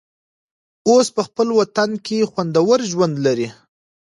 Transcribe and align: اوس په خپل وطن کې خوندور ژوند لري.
اوس 0.89 1.07
په 1.15 1.21
خپل 1.27 1.47
وطن 1.59 1.89
کې 2.05 2.29
خوندور 2.31 2.79
ژوند 2.91 3.15
لري. 3.25 3.47